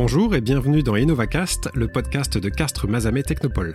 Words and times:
Bonjour 0.00 0.36
et 0.36 0.40
bienvenue 0.40 0.84
dans 0.84 0.94
InnovaCast, 0.94 1.70
le 1.74 1.88
podcast 1.88 2.38
de 2.38 2.48
Castres 2.48 2.86
Mazamet 2.86 3.24
Technopole. 3.24 3.74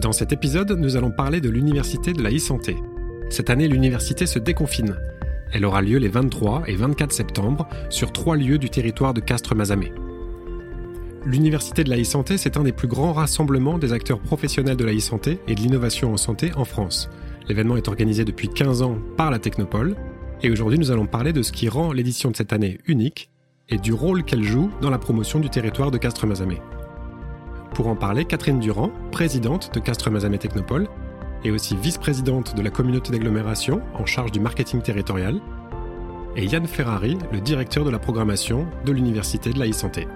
Dans 0.00 0.10
cet 0.10 0.32
épisode, 0.32 0.72
nous 0.72 0.96
allons 0.96 1.12
parler 1.12 1.40
de 1.40 1.48
l'Université 1.48 2.12
de 2.12 2.20
la 2.20 2.30
e-santé. 2.34 2.74
Cette 3.30 3.50
année, 3.50 3.68
l'université 3.68 4.26
se 4.26 4.40
déconfine. 4.40 4.96
Elle 5.52 5.64
aura 5.64 5.80
lieu 5.80 5.98
les 5.98 6.08
23 6.08 6.64
et 6.66 6.74
24 6.74 7.12
septembre 7.12 7.68
sur 7.88 8.12
trois 8.12 8.36
lieux 8.36 8.58
du 8.58 8.68
territoire 8.68 9.14
de 9.14 9.20
Castres 9.20 9.54
Mazamet. 9.54 9.92
L'Université 11.24 11.84
de 11.84 11.90
la 11.90 12.00
e-santé, 12.00 12.36
c'est 12.36 12.56
un 12.56 12.64
des 12.64 12.72
plus 12.72 12.88
grands 12.88 13.12
rassemblements 13.12 13.78
des 13.78 13.92
acteurs 13.92 14.18
professionnels 14.18 14.76
de 14.76 14.84
la 14.84 14.92
e-santé 14.92 15.38
et 15.46 15.54
de 15.54 15.60
l'innovation 15.60 16.12
en 16.12 16.16
santé 16.16 16.50
en 16.56 16.64
France. 16.64 17.10
L'événement 17.46 17.76
est 17.76 17.86
organisé 17.86 18.24
depuis 18.24 18.48
15 18.48 18.82
ans 18.82 18.98
par 19.16 19.30
la 19.30 19.38
Technopole 19.38 19.94
et 20.42 20.50
aujourd'hui 20.50 20.80
nous 20.80 20.90
allons 20.90 21.06
parler 21.06 21.32
de 21.32 21.42
ce 21.42 21.52
qui 21.52 21.68
rend 21.68 21.92
l'édition 21.92 22.32
de 22.32 22.36
cette 22.36 22.52
année 22.52 22.80
unique 22.88 23.30
et 23.68 23.78
du 23.78 23.92
rôle 23.92 24.24
qu'elle 24.24 24.44
joue 24.44 24.70
dans 24.80 24.90
la 24.90 24.98
promotion 24.98 25.40
du 25.40 25.50
territoire 25.50 25.90
de 25.90 25.98
Castres-Mazamet. 25.98 26.60
Pour 27.74 27.88
en 27.88 27.96
parler, 27.96 28.24
Catherine 28.24 28.60
Durand, 28.60 28.90
présidente 29.10 29.74
de 29.74 29.80
Castres-Mazamet 29.80 30.38
Technopole 30.38 30.88
et 31.44 31.50
aussi 31.50 31.76
vice-présidente 31.76 32.54
de 32.54 32.62
la 32.62 32.70
communauté 32.70 33.12
d'agglomération 33.12 33.82
en 33.94 34.06
charge 34.06 34.32
du 34.32 34.40
marketing 34.40 34.80
territorial, 34.80 35.40
et 36.36 36.46
Yann 36.46 36.66
Ferrari, 36.66 37.16
le 37.32 37.40
directeur 37.40 37.84
de 37.84 37.90
la 37.90 37.98
programmation 37.98 38.66
de 38.84 38.92
l'Université 38.92 39.52
de 39.52 39.58
la 39.58 39.68
e-santé. 39.68 40.08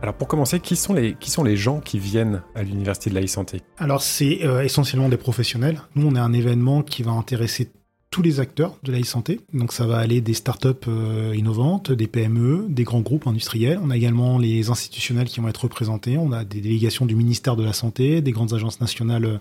Alors 0.00 0.14
pour 0.14 0.28
commencer, 0.28 0.60
qui 0.60 0.74
sont 0.74 0.94
les, 0.94 1.14
qui 1.14 1.30
sont 1.30 1.44
les 1.44 1.56
gens 1.56 1.80
qui 1.80 1.98
viennent 1.98 2.42
à 2.54 2.62
l'Université 2.62 3.10
de 3.10 3.14
la 3.14 3.22
e-santé 3.22 3.60
Alors 3.78 4.02
c'est 4.02 4.44
euh, 4.44 4.62
essentiellement 4.62 5.08
des 5.08 5.16
professionnels. 5.16 5.80
Nous, 5.94 6.08
on 6.08 6.16
est 6.16 6.20
un 6.20 6.32
événement 6.32 6.82
qui 6.82 7.02
va 7.04 7.12
intéresser 7.12 7.70
tous 8.12 8.22
les 8.22 8.40
acteurs 8.40 8.76
de 8.82 8.92
la 8.92 9.00
e-santé. 9.00 9.40
Donc 9.54 9.72
ça 9.72 9.86
va 9.86 9.96
aller 9.96 10.20
des 10.20 10.34
startups 10.34 10.68
euh, 10.86 11.34
innovantes, 11.34 11.90
des 11.90 12.06
PME, 12.06 12.66
des 12.68 12.84
grands 12.84 13.00
groupes 13.00 13.26
industriels. 13.26 13.80
On 13.82 13.90
a 13.90 13.96
également 13.96 14.38
les 14.38 14.68
institutionnels 14.68 15.28
qui 15.28 15.40
vont 15.40 15.48
être 15.48 15.62
représentés. 15.62 16.18
On 16.18 16.30
a 16.30 16.44
des 16.44 16.60
délégations 16.60 17.06
du 17.06 17.16
ministère 17.16 17.56
de 17.56 17.64
la 17.64 17.72
Santé, 17.72 18.20
des 18.20 18.30
grandes 18.30 18.52
agences 18.52 18.82
nationales 18.82 19.40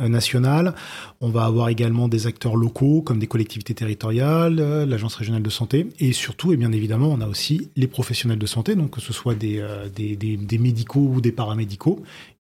euh, 0.00 0.08
nationales. 0.08 0.74
On 1.20 1.30
va 1.30 1.44
avoir 1.44 1.68
également 1.68 2.06
des 2.06 2.28
acteurs 2.28 2.54
locaux 2.54 3.02
comme 3.02 3.18
des 3.18 3.26
collectivités 3.26 3.74
territoriales, 3.74 4.60
euh, 4.60 4.86
l'agence 4.86 5.16
régionale 5.16 5.42
de 5.42 5.50
santé. 5.50 5.88
Et 5.98 6.12
surtout, 6.12 6.52
et 6.52 6.56
bien 6.56 6.70
évidemment, 6.70 7.08
on 7.08 7.20
a 7.20 7.26
aussi 7.26 7.70
les 7.74 7.88
professionnels 7.88 8.38
de 8.38 8.46
santé, 8.46 8.76
donc 8.76 8.90
que 8.90 9.00
ce 9.00 9.12
soit 9.12 9.34
des, 9.34 9.66
des, 9.96 10.14
des, 10.14 10.36
des 10.36 10.58
médicaux 10.58 11.10
ou 11.12 11.20
des 11.20 11.32
paramédicaux. 11.32 12.00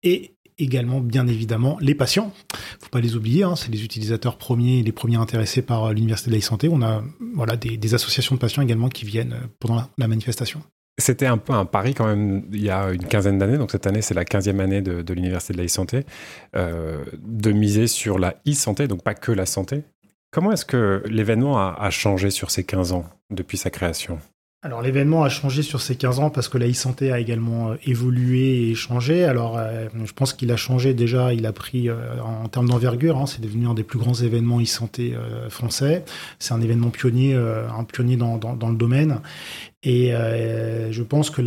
Et 0.01 0.31
également 0.59 0.99
bien 0.99 1.27
évidemment 1.27 1.77
les 1.81 1.95
patients. 1.95 2.31
Faut 2.79 2.89
pas 2.89 2.99
les 2.99 3.15
oublier, 3.15 3.43
hein, 3.43 3.55
c'est 3.55 3.71
les 3.71 3.83
utilisateurs 3.83 4.37
premiers, 4.37 4.83
les 4.83 4.91
premiers 4.91 5.17
intéressés 5.17 5.61
par 5.61 5.85
euh, 5.85 5.93
l'université 5.93 6.29
de 6.29 6.35
la 6.35 6.41
santé. 6.41 6.69
On 6.71 6.81
a 6.81 7.03
voilà 7.33 7.55
des, 7.55 7.93
associations 7.93 8.35
de 8.35 8.39
patients 8.39 8.61
également 8.61 8.89
qui 8.89 9.05
viennent 9.05 9.33
euh, 9.33 9.47
pendant 9.59 9.83
la, 9.97 10.07
manifestation. 10.07 10.61
C'était 10.97 11.25
un 11.25 11.37
peu 11.37 11.53
un 11.53 11.65
pari 11.65 11.93
quand 11.93 12.07
même 12.07 12.43
il 12.51 12.61
y 12.61 12.69
a 12.69 12.91
une 12.91 13.05
quinzaine 13.05 13.37
d'années, 13.37 13.57
donc 13.57 13.71
cette 13.71 13.87
année 13.87 14.01
c'est 14.01 14.13
la 14.13 14.25
quinzième 14.25 14.59
année 14.59 14.81
de, 14.81 15.13
l'université 15.13 15.53
de 15.53 15.61
la 15.61 15.67
santé 15.69 16.05
euh, 16.55 17.05
de 17.23 17.51
miser 17.51 17.87
sur 17.87 18.19
la 18.19 18.35
e-santé, 18.47 18.87
donc 18.87 19.01
pas 19.01 19.13
que 19.13 19.31
la 19.31 19.45
santé. 19.45 19.83
Comment 20.31 20.51
est-ce 20.51 20.65
que 20.65 21.01
l'événement 21.07 21.57
a, 21.57 21.75
a 21.79 21.89
changé 21.89 22.29
sur 22.29 22.51
ces 22.51 22.63
15 22.63 22.91
ans 22.91 23.05
depuis 23.31 23.57
sa 23.57 23.69
création? 23.69 24.19
Alors 24.61 24.81
l'événement 24.81 25.23
a 25.23 25.29
changé 25.29 25.61
sur 25.61 25.79
ces 25.79 25.95
15 25.95 26.19
ans 26.19 26.29
parce 26.29 26.49
que 26.49 26.57
la 26.57 26.67
e-santé 26.67 27.13
a 27.13 27.19
également 27.19 27.71
euh, 27.71 27.75
évolué 27.85 28.69
et 28.69 28.75
changé. 28.75 29.23
Alors 29.23 29.57
euh, 29.57 29.87
je 30.03 30.11
pense 30.11 30.33
qu'il 30.33 30.51
a 30.51 30.57
changé 30.57 30.93
déjà, 30.93 31.33
il 31.33 31.45
a 31.45 31.53
pris 31.53 31.87
euh, 31.87 32.21
en 32.21 32.49
termes 32.49 32.67
d'envergure, 32.67 33.17
hein, 33.17 33.25
c'est 33.25 33.39
devenu 33.39 33.67
un 33.67 33.73
des 33.73 33.83
plus 33.83 33.99
grands 33.99 34.15
événements 34.15 34.59
e-santé 34.59 35.15
français. 35.47 36.03
C'est 36.39 36.53
un 36.53 36.59
événement 36.59 36.89
pionnier, 36.89 37.35
un 37.35 37.83
pionnier 37.85 38.17
dans, 38.17 38.35
le 38.35 38.75
domaine. 38.75 39.21
Et 39.83 40.11
je 40.11 41.03
pense 41.03 41.29
que 41.29 41.41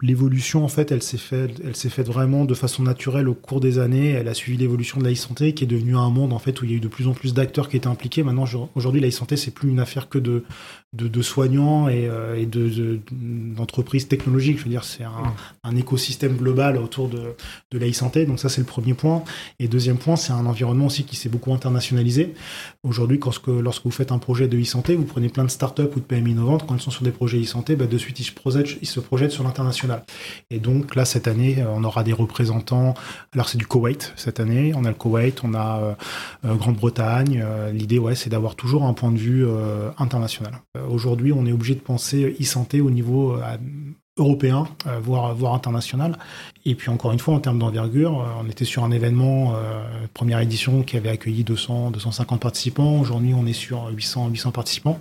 l'évolution, 0.00 0.64
en 0.64 0.68
fait, 0.68 0.90
elle 0.90 1.02
s'est 1.02 1.18
faite, 1.18 2.08
vraiment 2.08 2.44
de 2.44 2.54
façon 2.54 2.82
naturelle 2.82 3.28
au 3.28 3.34
cours 3.34 3.60
des 3.60 3.78
années. 3.78 4.10
Elle 4.10 4.28
a 4.28 4.34
suivi 4.34 4.58
l'évolution 4.58 5.00
de 5.00 5.08
la 5.08 5.14
santé 5.14 5.54
qui 5.54 5.64
est 5.64 5.68
devenue 5.68 5.96
un 5.96 6.10
monde, 6.10 6.32
en 6.32 6.38
fait, 6.38 6.60
où 6.60 6.64
il 6.64 6.70
y 6.70 6.74
a 6.74 6.76
eu 6.76 6.80
de 6.80 6.88
plus 6.88 7.06
en 7.06 7.12
plus 7.12 7.34
d'acteurs 7.34 7.68
qui 7.68 7.76
étaient 7.76 7.86
impliqués. 7.86 8.22
Maintenant, 8.22 8.46
aujourd'hui, 8.74 9.00
la 9.00 9.10
santé 9.10 9.36
c'est 9.36 9.52
plus 9.52 9.70
une 9.70 9.80
affaire 9.80 10.08
que 10.08 10.18
de, 10.18 10.44
de, 10.92 11.08
de 11.08 11.22
soignants 11.22 11.88
et, 11.88 12.06
euh, 12.06 12.36
et 12.38 12.46
de, 12.46 13.00
d'entreprises 13.10 14.08
technologiques. 14.08 14.58
Je 14.58 14.64
veux 14.64 14.70
dire, 14.70 14.84
c'est 14.84 15.04
un, 15.04 15.10
mmh. 15.10 15.34
un, 15.64 15.76
écosystème 15.76 16.36
global 16.36 16.76
autour 16.76 17.08
de, 17.08 17.34
de 17.70 17.78
la 17.78 17.92
santé 17.92 18.26
Donc 18.26 18.38
ça, 18.38 18.48
c'est 18.48 18.60
le 18.60 18.66
premier 18.66 18.94
point. 18.94 19.24
Et 19.58 19.68
deuxième 19.68 19.96
point, 19.96 20.16
c'est 20.16 20.32
un 20.32 20.46
environnement 20.46 20.86
aussi 20.86 21.04
qui 21.04 21.16
s'est 21.16 21.28
beaucoup 21.28 21.52
internationalisé. 21.52 22.34
Aujourd'hui, 22.82 23.18
lorsque, 23.22 23.46
lorsque 23.46 23.84
vous 23.84 23.90
faites 23.90 24.12
un 24.12 24.18
projet 24.18 24.48
de 24.48 24.58
e-santé, 24.58 24.94
vous 24.94 25.04
prenez 25.04 25.28
plein 25.28 25.44
de 25.44 25.50
startups 25.50 25.82
ou 25.96 26.00
de 26.00 26.04
PME 26.04 26.30
innovantes, 26.30 26.66
quand 26.66 26.74
elles 26.74 26.80
sont 26.80 26.90
sur 26.90 27.04
des 27.04 27.10
projets 27.10 27.40
e-santé, 27.40 27.76
bah, 27.76 27.86
de 27.86 27.98
suite, 27.98 28.20
ils 28.20 28.24
se, 28.24 28.32
projettent, 28.32 28.76
ils 28.82 28.88
se 28.88 29.00
projettent 29.00 29.32
sur 29.32 29.44
l'international. 29.44 30.04
Et 30.50 30.58
donc, 30.58 30.94
là, 30.94 31.04
cette 31.04 31.26
année, 31.26 31.56
euh, 31.58 31.66
on 31.74 31.84
aura 31.84 32.04
des 32.04 32.12
représentants. 32.12 32.94
Alors, 33.32 33.48
c'est 33.48 33.58
du 33.58 33.66
Koweït 33.66 34.12
cette 34.16 34.40
année. 34.40 34.72
On 34.76 34.84
a 34.84 34.88
le 34.88 34.94
Koweït, 34.94 35.40
on 35.44 35.54
a 35.54 35.80
euh, 35.80 35.94
euh, 36.44 36.54
Grande-Bretagne. 36.54 37.44
L'idée, 37.72 37.98
ouais, 37.98 38.14
c'est 38.14 38.30
d'avoir 38.30 38.56
toujours 38.56 38.84
un 38.84 38.92
point 38.92 39.10
de 39.10 39.18
vue 39.18 39.46
international. 39.98 40.60
Aujourd'hui, 40.90 41.32
on 41.32 41.46
est 41.46 41.52
obligé 41.52 41.74
de 41.74 41.80
penser 41.80 42.36
e-santé 42.40 42.80
au 42.80 42.90
niveau 42.90 43.36
européen, 44.18 44.68
voire, 45.02 45.34
voire 45.34 45.54
international. 45.54 46.18
Et 46.64 46.74
puis 46.74 46.90
encore 46.90 47.12
une 47.12 47.18
fois, 47.18 47.34
en 47.34 47.40
termes 47.40 47.58
d'envergure, 47.58 48.24
on 48.40 48.48
était 48.48 48.64
sur 48.64 48.84
un 48.84 48.90
événement, 48.90 49.54
première 50.14 50.40
édition, 50.40 50.82
qui 50.82 50.96
avait 50.96 51.08
accueilli 51.08 51.44
200, 51.44 51.90
250 51.92 52.40
participants. 52.40 53.00
Aujourd'hui, 53.00 53.34
on 53.34 53.46
est 53.46 53.52
sur 53.52 53.88
800, 53.88 54.28
800 54.28 54.52
participants 54.52 55.00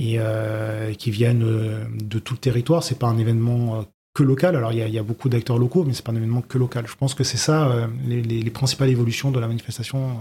et 0.00 0.14
euh, 0.18 0.94
qui 0.94 1.10
viennent 1.10 1.44
euh, 1.44 1.84
de 2.02 2.18
tout 2.18 2.34
le 2.34 2.40
territoire. 2.40 2.82
C'est 2.82 2.98
pas 2.98 3.06
un 3.06 3.18
événement 3.18 3.76
euh, 3.76 3.82
que 4.14 4.22
local. 4.22 4.56
Alors 4.56 4.72
il 4.72 4.78
y 4.78 4.98
a, 4.98 5.02
beaucoup 5.02 5.28
d'acteurs 5.28 5.58
locaux, 5.58 5.84
mais 5.84 5.92
c'est 5.92 6.04
pas 6.04 6.12
un 6.12 6.16
événement 6.16 6.40
que 6.40 6.56
local. 6.56 6.86
Je 6.88 6.96
pense 6.96 7.14
que 7.14 7.22
c'est 7.22 7.36
ça 7.36 7.88
les, 8.04 8.50
principales 8.50 8.88
évolutions 8.88 9.30
de 9.30 9.38
la 9.38 9.46
manifestation 9.46 10.18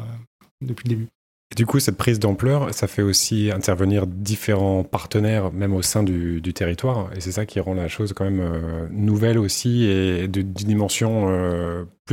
depuis 0.61 0.87
le 0.87 0.89
début. 0.89 1.07
Du 1.55 1.65
coup, 1.65 1.79
cette 1.79 1.97
prise 1.97 2.19
d'ampleur, 2.19 2.73
ça 2.73 2.87
fait 2.87 3.01
aussi 3.01 3.51
intervenir 3.51 4.05
différents 4.05 4.83
partenaires, 4.83 5.51
même 5.51 5.73
au 5.73 5.81
sein 5.81 6.03
du, 6.03 6.41
territoire. 6.53 7.09
Et 7.15 7.21
c'est 7.21 7.31
ça 7.31 7.45
qui 7.45 7.59
rend 7.59 7.73
la 7.73 7.87
chose 7.87 8.13
quand 8.13 8.23
même 8.23 8.87
nouvelle 8.91 9.39
aussi 9.39 9.85
et 9.85 10.27
d'une 10.27 10.53
dimension 10.53 11.27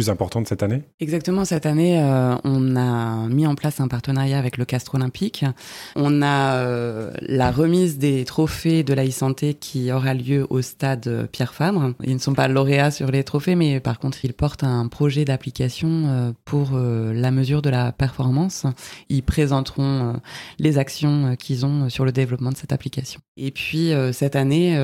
importante 0.09 0.47
cette 0.47 0.63
année? 0.63 0.83
Exactement, 1.01 1.45
cette 1.45 1.67
année, 1.67 2.01
euh, 2.01 2.37
on 2.45 2.77
a 2.77 3.29
mis 3.29 3.47
en 3.47 3.55
place 3.55 3.81
un 3.81 3.89
partenariat 3.89 4.39
avec 4.39 4.57
le 4.57 4.65
Castre 4.65 4.95
Olympique. 4.95 5.45
On 5.95 6.23
a 6.23 6.57
euh, 6.57 7.11
la 7.23 7.51
remise 7.51 7.99
des 7.99 8.25
trophées 8.25 8.83
de 8.83 8.95
la 8.95 9.07
e-santé 9.07 9.55
qui 9.55 9.91
aura 9.91 10.15
lieu 10.15 10.47
au 10.51 10.63
stade 10.63 11.29
Pierre 11.33 11.55
Fabre. 11.55 11.95
Ils 12.05 12.15
ne 12.15 12.19
sont 12.19 12.35
pas 12.35 12.49
lauréats 12.49 12.91
sur 12.91 13.11
les 13.11 13.25
trophées, 13.25 13.55
mais 13.55 13.81
par 13.81 13.99
contre, 13.99 14.25
ils 14.25 14.35
portent 14.35 14.65
un 14.65 14.87
projet 14.89 15.25
d'application 15.25 15.89
euh, 15.89 16.33
pour 16.45 16.73
la 16.77 17.31
mesure 17.31 17.63
de 17.63 17.71
la 17.71 17.93
performance. 17.93 18.67
Ils 19.09 19.23
présenteront 19.23 20.21
les 20.59 20.79
actions 20.79 21.37
qu'ils 21.37 21.65
ont 21.65 21.89
sur 21.89 22.05
le 22.05 22.13
développement 22.13 22.51
de 22.51 22.57
cette 22.57 22.73
application. 22.73 23.21
Et 23.37 23.51
puis, 23.51 23.93
cette 24.13 24.37
année, 24.37 24.79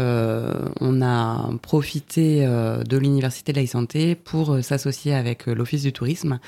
on 0.80 1.02
a 1.02 1.50
profité 1.60 2.44
de 2.44 2.96
l'Université 2.96 3.52
de 3.52 3.58
la 3.58 3.64
e-santé 3.64 4.14
pour 4.14 4.62
s'associer 4.62 5.01
avec 5.10 5.48
euh, 5.48 5.54
l'Office 5.54 5.82
du 5.82 5.92
tourisme, 5.92 6.38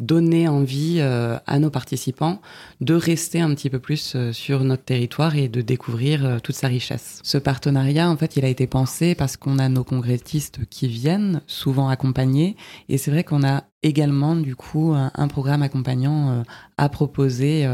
donner 0.00 0.48
envie 0.48 0.96
euh, 0.98 1.38
à 1.46 1.58
nos 1.58 1.70
participants 1.70 2.40
de 2.80 2.94
rester 2.94 3.40
un 3.40 3.54
petit 3.54 3.70
peu 3.70 3.78
plus 3.78 4.14
euh, 4.16 4.32
sur 4.32 4.64
notre 4.64 4.84
territoire 4.84 5.36
et 5.36 5.48
de 5.48 5.60
découvrir 5.60 6.40
toute 6.42 6.56
sa 6.56 6.68
richesse. 6.68 7.20
Ce 7.22 7.38
partenariat, 7.38 8.10
en 8.10 8.16
fait, 8.16 8.36
il 8.36 8.44
a 8.44 8.48
été 8.48 8.66
pensé 8.66 9.14
parce 9.14 9.36
qu'on 9.36 9.58
a 9.58 9.68
nos 9.68 9.84
congressistes 9.84 10.60
qui 10.68 10.88
viennent, 10.88 11.42
souvent 11.46 11.88
accompagnés, 11.88 12.56
et 12.88 12.98
c'est 12.98 13.10
vrai 13.10 13.22
qu'on 13.22 13.46
a 13.46 13.64
également, 13.82 14.34
du 14.34 14.56
coup, 14.56 14.94
un, 14.94 15.28
programme 15.28 15.62
accompagnant 15.62 16.44
à 16.76 16.88
proposer 16.88 17.66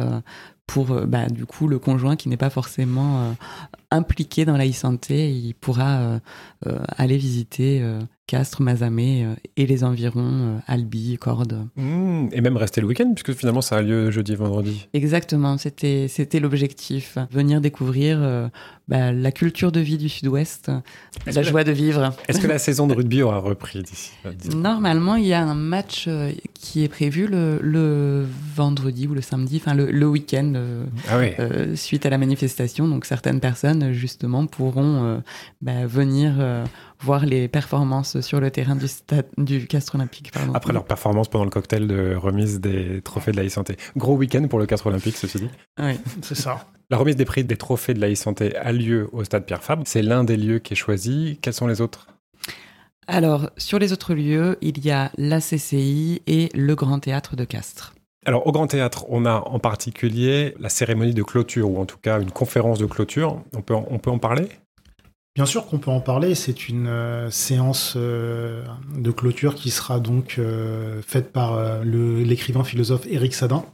pour 0.66 0.86
bah, 1.06 1.26
du 1.26 1.46
coup 1.46 1.68
le 1.68 1.78
conjoint 1.78 2.16
qui 2.16 2.28
n'est 2.28 2.36
pas 2.36 2.50
forcément 2.50 3.34
impliqué 3.90 4.44
dans 4.44 4.56
la 4.56 4.66
e-santé, 4.66 5.30
il 5.30 5.54
pourra 5.54 6.20
aller 6.98 7.16
visiter 7.16 7.82
Castres, 8.26 8.60
Mazamet 8.60 9.24
euh, 9.24 9.34
et 9.56 9.66
les 9.66 9.84
environs, 9.84 10.56
euh, 10.56 10.58
Albi, 10.66 11.16
Cordes. 11.16 11.68
Mmh, 11.76 12.28
et 12.32 12.40
même 12.40 12.56
rester 12.56 12.80
le 12.80 12.88
week-end, 12.88 13.12
puisque 13.14 13.38
finalement 13.38 13.60
ça 13.60 13.76
a 13.76 13.82
lieu 13.82 14.10
jeudi 14.10 14.32
et 14.32 14.36
vendredi. 14.36 14.88
Exactement, 14.94 15.58
c'était, 15.58 16.08
c'était 16.08 16.40
l'objectif. 16.40 17.18
Venir 17.30 17.60
découvrir 17.60 18.18
euh, 18.20 18.48
bah, 18.88 19.12
la 19.12 19.30
culture 19.30 19.70
de 19.70 19.78
vie 19.78 19.96
du 19.96 20.08
Sud-Ouest, 20.08 20.72
la 21.26 21.42
joie 21.42 21.62
de 21.62 21.70
vivre. 21.70 22.14
Est-ce 22.26 22.40
que 22.40 22.48
la 22.48 22.58
saison 22.58 22.88
de 22.88 22.94
rugby 22.94 23.22
aura 23.22 23.38
repris 23.38 23.84
d'ici 23.84 24.10
Normalement, 24.56 25.14
il 25.14 25.26
y 25.26 25.32
a 25.32 25.42
un 25.42 25.54
match 25.54 26.08
qui 26.54 26.82
est 26.82 26.88
prévu 26.88 27.28
le, 27.28 28.26
vendredi 28.56 29.06
ou 29.06 29.14
le 29.14 29.20
samedi, 29.20 29.62
enfin 29.62 29.74
le, 29.74 30.06
week-end, 30.06 30.52
ah 31.08 31.20
suite 31.76 32.06
à 32.06 32.10
la 32.10 32.18
manifestation. 32.18 32.88
Donc 32.88 33.04
certaines 33.04 33.38
personnes 33.38 33.75
justement 33.92 34.46
pourront 34.46 35.22
bah, 35.60 35.86
venir 35.86 36.34
voir 37.00 37.26
les 37.26 37.48
performances 37.48 38.20
sur 38.20 38.40
le 38.40 38.50
terrain 38.50 38.76
du 38.76 38.88
stade 38.88 39.26
du 39.38 39.66
Castre 39.66 39.96
Olympique. 39.96 40.32
Après 40.54 40.72
leur 40.72 40.84
performance 40.84 41.28
pendant 41.28 41.44
le 41.44 41.50
cocktail 41.50 41.86
de 41.86 42.14
remise 42.14 42.60
des 42.60 43.02
trophées 43.02 43.32
de 43.32 43.36
la 43.36 43.44
e-santé. 43.44 43.76
Gros 43.96 44.16
week-end 44.16 44.46
pour 44.48 44.58
le 44.58 44.66
Castre 44.66 44.86
Olympique, 44.86 45.16
ceci 45.16 45.38
dit. 45.38 45.50
Oui, 45.78 45.98
c'est 46.22 46.34
ça. 46.34 46.66
La 46.88 46.98
remise 46.98 47.16
des 47.16 47.24
prix 47.24 47.42
des 47.42 47.56
trophées 47.56 47.94
de 47.94 48.00
la 48.00 48.12
e-santé 48.12 48.54
a 48.54 48.70
lieu 48.70 49.08
au 49.12 49.24
stade 49.24 49.44
Pierre 49.44 49.64
Fabre. 49.64 49.82
C'est 49.86 50.02
l'un 50.02 50.22
des 50.22 50.36
lieux 50.36 50.60
qui 50.60 50.74
est 50.74 50.76
choisi. 50.76 51.36
Quels 51.42 51.52
sont 51.52 51.66
les 51.66 51.80
autres? 51.80 52.06
Alors, 53.08 53.50
sur 53.56 53.80
les 53.80 53.92
autres 53.92 54.14
lieux, 54.14 54.56
il 54.60 54.84
y 54.84 54.92
a 54.92 55.10
la 55.18 55.40
CCI 55.40 56.22
et 56.28 56.48
le 56.54 56.74
Grand 56.76 57.00
Théâtre 57.00 57.34
de 57.34 57.44
Castres. 57.44 57.95
Alors, 58.26 58.44
au 58.44 58.50
Grand 58.50 58.66
Théâtre, 58.66 59.06
on 59.08 59.24
a 59.24 59.36
en 59.46 59.60
particulier 59.60 60.56
la 60.58 60.68
cérémonie 60.68 61.14
de 61.14 61.22
clôture, 61.22 61.70
ou 61.70 61.78
en 61.78 61.86
tout 61.86 61.98
cas 61.98 62.20
une 62.20 62.32
conférence 62.32 62.80
de 62.80 62.86
clôture. 62.86 63.40
On 63.56 63.62
peut, 63.62 63.74
on 63.74 63.98
peut 63.98 64.10
en 64.10 64.18
parler? 64.18 64.48
Bien 65.36 65.44
sûr 65.44 65.66
qu'on 65.66 65.76
peut 65.76 65.90
en 65.90 66.00
parler. 66.00 66.34
C'est 66.34 66.70
une 66.70 66.86
euh, 66.86 67.30
séance 67.30 67.92
euh, 67.96 68.64
de 68.96 69.10
clôture 69.10 69.54
qui 69.54 69.70
sera 69.70 70.00
donc 70.00 70.36
euh, 70.38 71.02
faite 71.06 71.30
par 71.30 71.84
l'écrivain 71.84 72.64
philosophe 72.64 73.06
Éric 73.06 73.34
Sadin. 73.34 73.66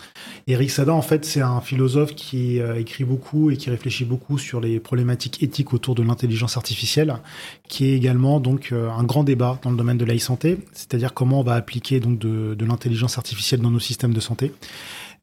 Éric 0.49 0.73
Sadin, 0.73 0.93
en 0.93 1.03
fait, 1.03 1.25
c'est 1.25 1.41
un 1.41 1.61
philosophe 1.61 2.17
qui 2.17 2.59
écrit 2.59 3.05
beaucoup 3.05 3.51
et 3.53 3.57
qui 3.57 3.71
réfléchit 3.71 4.05
beaucoup 4.05 4.39
sur 4.39 4.61
les 4.61 4.81
problématiques 4.81 5.41
éthiques 5.41 5.73
autour 5.73 5.95
de 5.95 6.03
l'intelligence 6.03 6.57
artificielle, 6.57 7.15
qui 7.69 7.87
est 7.87 7.95
également 7.95 8.41
donc 8.41 8.73
un 8.73 9.05
grand 9.05 9.23
débat 9.23 9.61
dans 9.63 9.71
le 9.71 9.77
domaine 9.77 9.99
de 9.99 10.05
la 10.05 10.19
santé 10.19 10.59
cest 10.73 10.91
c'est-à-dire 10.93 11.15
comment 11.15 11.41
on 11.41 11.45
va 11.45 11.55
appliquer 11.55 12.01
donc 12.01 12.19
de, 12.19 12.55
de 12.55 12.65
l'intelligence 12.65 13.19
artificielle 13.19 13.61
dans 13.61 13.71
nos 13.71 13.79
systèmes 13.79 14.13
de 14.13 14.21
santé. 14.21 14.53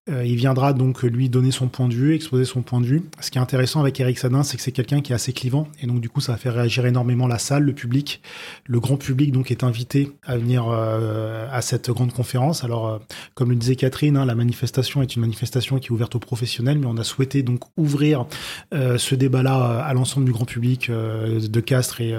Euh, 0.09 0.25
il 0.25 0.35
viendra 0.35 0.73
donc 0.73 1.03
lui 1.03 1.29
donner 1.29 1.51
son 1.51 1.67
point 1.67 1.87
de 1.87 1.93
vue, 1.93 2.15
exposer 2.15 2.45
son 2.45 2.61
point 2.61 2.81
de 2.81 2.85
vue. 2.85 3.03
Ce 3.19 3.31
qui 3.31 3.37
est 3.37 3.41
intéressant 3.41 3.79
avec 3.79 3.99
Eric 3.99 4.17
Sadin, 4.17 4.43
c'est 4.43 4.57
que 4.57 4.63
c'est 4.63 4.71
quelqu'un 4.71 5.01
qui 5.01 5.11
est 5.11 5.15
assez 5.15 5.33
clivant 5.33 5.67
et 5.81 5.87
donc 5.87 6.01
du 6.01 6.09
coup 6.09 6.21
ça 6.21 6.31
va 6.31 6.37
faire 6.37 6.53
réagir 6.53 6.85
énormément 6.85 7.27
la 7.27 7.37
salle, 7.37 7.63
le 7.63 7.73
public. 7.73 8.21
Le 8.65 8.79
grand 8.79 8.97
public 8.97 9.31
donc 9.31 9.51
est 9.51 9.63
invité 9.63 10.11
à 10.25 10.37
venir 10.37 10.67
euh, 10.67 11.47
à 11.51 11.61
cette 11.61 11.89
grande 11.91 12.13
conférence. 12.13 12.63
Alors 12.63 12.87
euh, 12.87 12.97
comme 13.35 13.49
le 13.49 13.55
disait 13.55 13.75
Catherine, 13.75 14.17
hein, 14.17 14.25
la 14.25 14.35
manifestation 14.35 15.01
est 15.01 15.15
une 15.15 15.21
manifestation 15.21 15.79
qui 15.79 15.87
est 15.87 15.91
ouverte 15.91 16.15
aux 16.15 16.19
professionnels, 16.19 16.79
mais 16.79 16.87
on 16.87 16.97
a 16.97 17.03
souhaité 17.03 17.43
donc 17.43 17.61
ouvrir 17.77 18.25
ce 18.71 19.15
débat-là 19.15 19.83
à 19.83 19.93
l'ensemble 19.93 20.25
du 20.25 20.31
grand 20.31 20.45
public 20.45 20.89
de 20.89 21.59
Castres 21.59 22.01
et, 22.01 22.15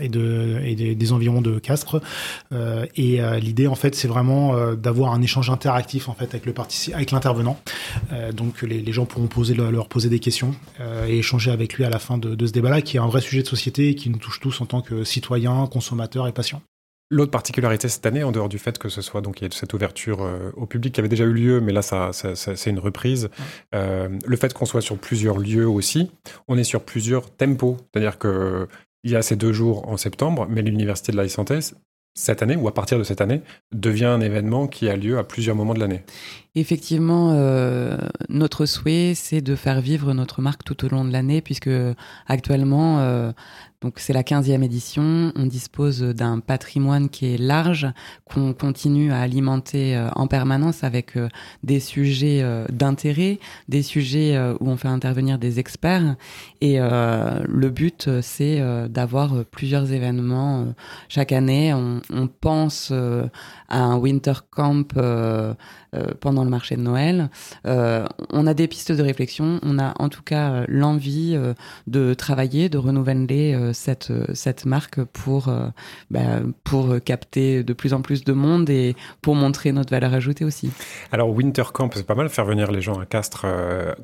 et, 0.00 0.08
de, 0.08 0.60
et 0.64 0.94
des, 0.94 1.12
environs 1.12 1.40
de 1.40 1.58
Castres. 1.58 2.00
et 2.96 3.20
l'idée 3.40 3.66
en 3.66 3.74
fait 3.74 3.94
c'est 3.94 4.08
vraiment 4.08 4.74
d'avoir 4.74 5.12
un 5.12 5.22
échange 5.22 5.50
interactif 5.50 6.08
en 6.08 6.14
fait 6.14 6.34
avec 6.34 6.46
le 6.46 6.54
avec 6.94 7.12
intervenant. 7.28 7.58
Euh, 8.12 8.32
donc 8.32 8.62
les, 8.62 8.92
gens 8.92 9.04
pourront 9.04 9.26
poser, 9.26 9.54
leur 9.54 9.88
poser 9.88 10.08
des 10.08 10.18
questions 10.18 10.54
euh, 10.80 11.06
et 11.06 11.18
échanger 11.18 11.50
avec 11.50 11.74
lui 11.74 11.84
à 11.84 11.90
la 11.90 11.98
fin 11.98 12.16
de, 12.16 12.46
ce 12.46 12.52
débat-là, 12.52 12.80
qui 12.80 12.96
est 12.96 13.00
un 13.00 13.06
vrai 13.06 13.20
sujet 13.20 13.42
de 13.42 13.48
société 13.48 13.90
et 13.90 13.94
qui 13.94 14.08
nous 14.08 14.18
touche 14.18 14.40
tous 14.40 14.60
en 14.60 14.66
tant 14.66 14.80
que 14.80 15.04
citoyens, 15.04 15.66
consommateurs 15.66 16.26
et 16.26 16.32
patients. 16.32 16.62
L'autre 17.10 17.30
particularité 17.30 17.88
cette 17.88 18.04
année, 18.04 18.22
en 18.22 18.32
dehors 18.32 18.50
du 18.50 18.58
fait 18.58 18.78
que 18.78 18.90
ce 18.90 19.00
soit 19.00 19.22
donc 19.22 19.40
il 19.40 19.44
y 19.44 19.46
a 19.46 19.50
cette 19.50 19.72
ouverture 19.72 20.22
euh, 20.22 20.50
au 20.56 20.66
public 20.66 20.94
qui 20.94 21.00
avait 21.00 21.08
déjà 21.08 21.24
eu 21.24 21.32
lieu, 21.32 21.60
mais 21.60 21.72
là 21.72 21.82
ça, 21.82 22.10
c'est 22.12 22.70
une 22.70 22.78
reprise. 22.78 23.28
le 23.72 24.36
fait 24.36 24.52
qu'on 24.54 24.66
soit 24.66 24.82
sur 24.82 24.98
plusieurs 24.98 25.38
lieux 25.38 25.68
aussi, 25.68 26.10
on 26.48 26.56
est 26.58 26.64
sur 26.64 26.82
plusieurs 26.82 27.30
tempos, 27.30 27.76
c'est-à-dire 27.92 28.18
que 28.18 28.68
il 29.04 29.12
y 29.12 29.16
a 29.16 29.22
ces 29.22 29.36
deux 29.36 29.52
jours 29.52 29.88
en 29.88 29.96
septembre, 29.96 30.46
mais 30.50 30.60
l'université 30.60 31.12
de 31.12 31.16
la 31.16 31.28
santé 31.28 31.60
cette 32.18 32.42
année 32.42 32.56
ou 32.56 32.66
à 32.68 32.74
partir 32.74 32.98
de 32.98 33.04
cette 33.04 33.20
année 33.20 33.40
devient 33.72 34.06
un 34.06 34.20
événement 34.20 34.66
qui 34.66 34.88
a 34.88 34.96
lieu 34.96 35.18
à 35.18 35.24
plusieurs 35.24 35.54
moments 35.54 35.74
de 35.74 35.80
l'année. 35.80 36.02
Effectivement, 36.58 37.30
euh, 37.34 37.96
notre 38.28 38.66
souhait, 38.66 39.12
c'est 39.14 39.40
de 39.40 39.54
faire 39.54 39.80
vivre 39.80 40.12
notre 40.12 40.42
marque 40.42 40.64
tout 40.64 40.84
au 40.84 40.88
long 40.88 41.04
de 41.04 41.12
l'année, 41.12 41.40
puisque 41.40 41.70
actuellement, 42.26 42.98
euh, 42.98 43.30
donc 43.80 44.00
c'est 44.00 44.12
la 44.12 44.24
15e 44.24 44.64
édition, 44.64 45.32
on 45.36 45.46
dispose 45.46 46.00
d'un 46.02 46.40
patrimoine 46.40 47.10
qui 47.10 47.32
est 47.32 47.38
large, 47.38 47.86
qu'on 48.24 48.54
continue 48.54 49.12
à 49.12 49.20
alimenter 49.20 49.96
euh, 49.96 50.08
en 50.16 50.26
permanence 50.26 50.82
avec 50.82 51.16
des 51.62 51.78
sujets 51.78 52.44
d'intérêt, 52.72 53.38
des 53.68 53.82
sujets 53.82 54.36
où 54.58 54.68
on 54.68 54.76
fait 54.76 54.88
intervenir 54.88 55.38
des 55.38 55.60
experts. 55.60 56.16
Et 56.60 56.78
le 56.78 57.68
but, 57.68 58.10
c'est 58.20 58.60
d'avoir 58.88 59.44
plusieurs 59.44 59.92
événements 59.92 60.74
chaque 61.08 61.30
année. 61.30 61.72
On, 61.72 62.00
on 62.12 62.26
pense 62.26 62.90
à 62.90 63.80
un 63.80 63.96
winter 63.96 64.32
camp 64.50 64.92
pendant 66.20 66.44
marché 66.48 66.76
de 66.76 66.82
Noël. 66.82 67.30
Euh, 67.66 68.06
on 68.30 68.46
a 68.46 68.54
des 68.54 68.68
pistes 68.68 68.92
de 68.92 69.02
réflexion, 69.02 69.60
on 69.62 69.78
a 69.78 69.94
en 69.98 70.08
tout 70.08 70.22
cas 70.22 70.52
euh, 70.52 70.64
l'envie 70.68 71.34
euh, 71.34 71.54
de 71.86 72.14
travailler, 72.14 72.68
de 72.68 72.78
renouveler 72.78 73.56
cette, 73.72 74.12
cette 74.34 74.66
marque 74.66 75.02
pour, 75.04 75.52
bah, 76.10 76.20
pour 76.64 76.96
capter 77.04 77.62
de 77.62 77.72
plus 77.72 77.92
en 77.92 78.02
plus 78.02 78.24
de 78.24 78.32
monde 78.32 78.68
et 78.70 78.96
pour 79.22 79.34
montrer 79.34 79.72
notre 79.72 79.90
valeur 79.90 80.12
ajoutée 80.14 80.44
aussi. 80.44 80.70
Alors 81.12 81.30
Winter 81.30 81.64
Camp, 81.72 81.90
c'est 81.94 82.06
pas 82.06 82.14
mal 82.14 82.28
faire 82.28 82.44
venir 82.44 82.70
les 82.70 82.80
gens 82.80 82.98
à 82.98 83.06
Castres 83.06 83.46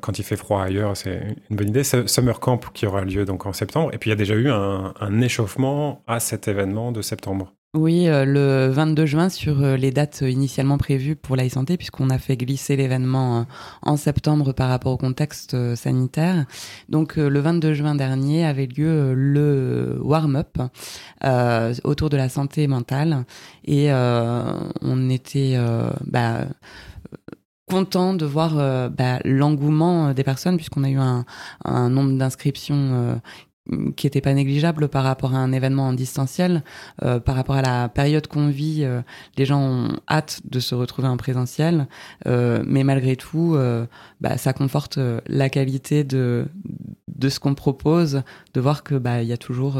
quand 0.01 0.17
il 0.19 0.23
fait 0.23 0.37
froid 0.37 0.63
ailleurs, 0.63 0.95
c'est 0.97 1.35
une 1.49 1.55
bonne 1.55 1.69
idée. 1.69 1.83
Summer 1.83 2.39
Camp 2.39 2.59
qui 2.73 2.85
aura 2.85 3.03
lieu 3.03 3.25
donc 3.25 3.45
en 3.45 3.53
septembre, 3.53 3.91
et 3.93 3.97
puis 3.97 4.09
il 4.09 4.13
y 4.13 4.13
a 4.13 4.17
déjà 4.17 4.35
eu 4.35 4.49
un, 4.49 4.93
un 4.99 5.21
échauffement 5.21 6.03
à 6.07 6.19
cet 6.19 6.47
événement 6.47 6.91
de 6.91 7.01
septembre. 7.01 7.53
Oui, 7.75 8.07
euh, 8.07 8.23
le 8.23 8.71
22 8.71 9.05
juin 9.05 9.27
sur 9.27 9.61
euh, 9.61 9.75
les 9.75 9.91
dates 9.91 10.21
initialement 10.21 10.77
prévues 10.77 11.17
pour 11.17 11.35
la 11.35 11.49
santé 11.49 11.75
puisqu'on 11.75 12.09
a 12.09 12.17
fait 12.17 12.37
glisser 12.37 12.77
l'événement 12.77 13.39
euh, 13.39 13.43
en 13.81 13.97
septembre 13.97 14.53
par 14.53 14.69
rapport 14.69 14.93
au 14.93 14.97
contexte 14.97 15.75
sanitaire. 15.75 16.45
Donc 16.87 17.17
le 17.17 17.37
22 17.37 17.73
juin 17.73 17.93
dernier 17.95 18.45
avait 18.45 18.67
lieu 18.67 19.13
le 19.13 19.99
warm-up 20.01 20.57
autour 21.83 22.09
de 22.09 22.15
la 22.15 22.29
santé 22.29 22.67
mentale 22.67 23.25
et 23.65 23.91
on 23.91 25.09
était 25.09 25.57
bah, 26.05 26.45
content 27.67 28.13
de 28.13 28.25
voir 28.25 28.89
bah, 28.89 29.19
l'engouement 29.25 30.13
des 30.13 30.23
personnes 30.23 30.55
puisqu'on 30.55 30.83
a 30.83 30.89
eu 30.89 30.97
un, 30.97 31.25
un 31.65 31.89
nombre 31.89 32.17
d'inscriptions 32.17 33.19
qui 33.95 34.07
était 34.07 34.21
pas 34.21 34.33
négligeable 34.33 34.87
par 34.87 35.03
rapport 35.03 35.33
à 35.33 35.37
un 35.37 35.51
événement 35.51 35.87
en 35.87 35.93
distanciel, 35.93 36.63
euh, 37.03 37.19
par 37.19 37.35
rapport 37.35 37.55
à 37.55 37.61
la 37.61 37.89
période 37.89 38.27
qu'on 38.27 38.47
vit, 38.47 38.83
euh, 38.83 39.01
les 39.37 39.45
gens 39.45 39.61
ont 39.61 39.99
hâte 40.09 40.41
de 40.45 40.59
se 40.59 40.75
retrouver 40.75 41.07
en 41.07 41.17
présentiel, 41.17 41.87
euh, 42.27 42.63
mais 42.67 42.83
malgré 42.83 43.15
tout, 43.15 43.57
bah, 44.21 44.37
ça 44.37 44.53
conforte 44.53 44.99
la 45.27 45.49
qualité 45.49 46.03
de 46.03 46.47
de 47.07 47.29
ce 47.29 47.39
qu'on 47.39 47.55
propose, 47.55 48.23
de 48.53 48.59
voir 48.59 48.83
que 48.83 48.95
bah 48.95 49.21
il 49.21 49.29
y 49.29 49.31
a 49.31 49.37
toujours 49.37 49.79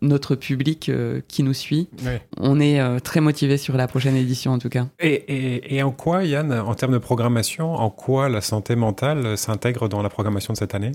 notre 0.00 0.34
public 0.34 0.90
qui 1.28 1.42
nous 1.44 1.54
suit. 1.54 1.88
On 2.38 2.58
est 2.58 3.00
très 3.00 3.20
motivé 3.20 3.56
sur 3.56 3.76
la 3.76 3.86
prochaine 3.86 4.16
édition 4.16 4.52
en 4.52 4.58
tout 4.58 4.68
cas. 4.68 4.88
Et, 4.98 5.12
et, 5.12 5.76
et 5.76 5.82
en 5.82 5.92
quoi, 5.92 6.24
Yann, 6.24 6.52
en 6.52 6.74
termes 6.74 6.92
de 6.92 6.98
programmation, 6.98 7.74
en 7.74 7.90
quoi 7.90 8.28
la 8.28 8.40
santé 8.40 8.74
mentale 8.74 9.38
s'intègre 9.38 9.88
dans 9.88 10.02
la 10.02 10.08
programmation 10.08 10.52
de 10.54 10.58
cette 10.58 10.74
année? 10.74 10.92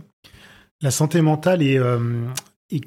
La 0.81 0.91
santé 0.91 1.21
mentale 1.21 1.61
est, 1.63 1.77
euh, 1.77 1.99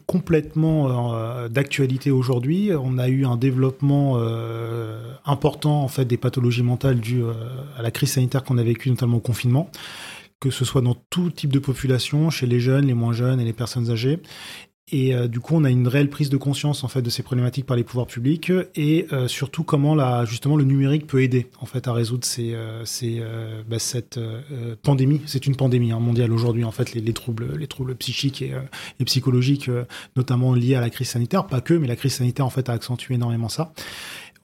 complètement 0.07 1.15
euh, 1.15 1.49
d'actualité 1.49 2.11
aujourd'hui. 2.11 2.71
On 2.79 2.99
a 2.99 3.09
eu 3.09 3.25
un 3.25 3.37
développement 3.37 4.15
euh, 4.17 5.15
important 5.25 5.83
en 5.83 5.89
fait 5.89 6.05
des 6.05 6.19
pathologies 6.19 6.63
mentales 6.63 7.01
dues 7.01 7.25
à 7.77 7.83
la 7.83 7.91
crise 7.91 8.13
sanitaire 8.13 8.45
qu'on 8.45 8.59
a 8.59 8.63
vécue, 8.63 8.91
notamment 8.91 9.19
au 9.19 9.21
confinement 9.21 9.71
que 10.41 10.51
ce 10.51 10.65
soit 10.65 10.81
dans 10.81 10.97
tout 11.11 11.31
type 11.31 11.53
de 11.53 11.59
population, 11.59 12.31
chez 12.31 12.47
les 12.47 12.61
jeunes, 12.61 12.87
les 12.87 12.95
moins 12.95 13.13
jeunes 13.13 13.41
et 13.41 13.45
les 13.45 13.53
personnes 13.53 13.91
âgées. 13.91 14.21
Et 14.93 15.15
euh, 15.15 15.29
du 15.29 15.41
coup, 15.41 15.55
on 15.55 15.65
a 15.65 15.71
une 15.71 15.87
réelle 15.87 16.11
prise 16.11 16.31
de 16.31 16.37
conscience 16.37 16.83
en 16.83 16.89
fait 16.89 17.03
de 17.03 17.11
ces 17.11 17.23
problématiques 17.23 17.67
par 17.67 17.77
les 17.77 17.85
pouvoirs 17.85 18.07
publics 18.07 18.53
et 18.75 19.07
euh, 19.13 19.29
surtout 19.29 19.63
comment 19.63 19.95
la, 19.95 20.25
justement 20.25 20.57
le 20.57 20.65
numérique 20.65 21.07
peut 21.07 21.23
aider 21.23 21.47
en 21.61 21.67
fait 21.67 21.87
à 21.87 21.93
résoudre 21.93 22.25
ces, 22.25 22.55
euh, 22.55 22.85
ces, 22.85 23.23
bah, 23.69 23.79
cette 23.79 24.19
pandémie. 24.83 25.21
C'est 25.27 25.47
une 25.47 25.57
pandémie 25.57 25.93
hein, 25.93 26.01
mondiale 26.01 26.33
aujourd'hui 26.33 26.65
en 26.65 26.71
fait 26.71 26.93
les, 26.93 27.01
les, 27.01 27.13
troubles, 27.13 27.57
les 27.57 27.67
troubles 27.67 27.95
psychiques 27.95 28.43
et, 28.43 28.53
et 28.99 29.05
psychologiques, 29.05 29.71
notamment 30.17 30.55
liés 30.55 30.75
à 30.75 30.81
la 30.81 30.91
crise 30.91 31.09
sanitaire, 31.09 31.47
pas 31.47 31.61
que, 31.61 31.75
mais 31.75 31.87
la 31.87 31.97
crise 31.97 32.15
sanitaire 32.15 32.47
en 32.47 32.51
fait 32.51 32.69
a 32.69 32.73
accentué 32.73 33.15
énormément 33.15 33.49
ça. 33.49 33.73